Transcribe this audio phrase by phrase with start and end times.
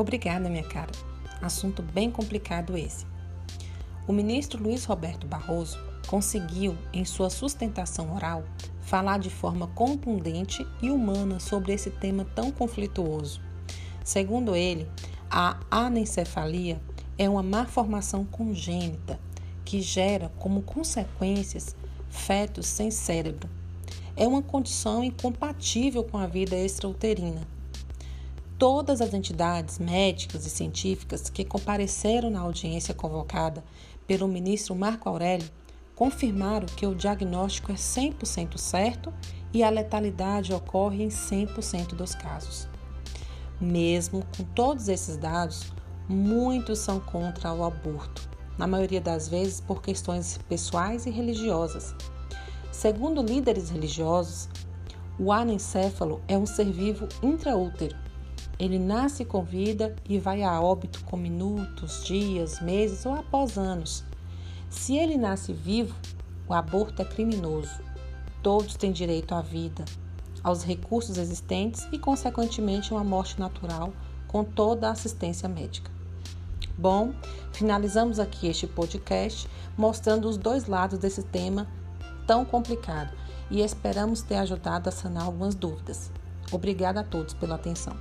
[0.00, 0.90] Obrigada, minha cara.
[1.42, 3.04] Assunto bem complicado esse.
[4.08, 5.78] O ministro Luiz Roberto Barroso
[6.08, 8.42] conseguiu, em sua sustentação oral,
[8.80, 13.42] falar de forma contundente e humana sobre esse tema tão conflituoso.
[14.02, 14.88] Segundo ele,
[15.30, 16.80] a anencefalia
[17.18, 19.20] é uma malformação congênita
[19.66, 21.76] que gera como consequências
[22.08, 23.50] fetos sem cérebro.
[24.16, 27.46] É uma condição incompatível com a vida extrauterina.
[28.60, 33.64] Todas as entidades médicas e científicas que compareceram na audiência convocada
[34.06, 35.50] pelo ministro Marco Aurélio
[35.94, 39.14] confirmaram que o diagnóstico é 100% certo
[39.50, 42.68] e a letalidade ocorre em 100% dos casos.
[43.58, 45.72] Mesmo com todos esses dados,
[46.06, 51.94] muitos são contra o aborto, na maioria das vezes por questões pessoais e religiosas.
[52.70, 54.50] Segundo líderes religiosos,
[55.18, 58.09] o anencéfalo é um ser vivo intraútero.
[58.60, 64.04] Ele nasce com vida e vai a óbito com minutos, dias, meses ou após anos.
[64.68, 65.96] Se ele nasce vivo,
[66.46, 67.80] o aborto é criminoso.
[68.42, 69.82] Todos têm direito à vida,
[70.44, 73.94] aos recursos existentes e, consequentemente, uma morte natural
[74.28, 75.90] com toda a assistência médica.
[76.76, 77.14] Bom,
[77.52, 81.66] finalizamos aqui este podcast mostrando os dois lados desse tema
[82.26, 83.16] tão complicado
[83.50, 86.10] e esperamos ter ajudado a sanar algumas dúvidas.
[86.52, 87.96] Obrigada a todos pela atenção.